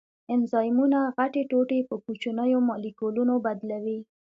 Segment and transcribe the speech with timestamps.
[0.33, 3.99] انزایمونه غټې ټوټې په کوچنیو مالیکولونو بدلوي.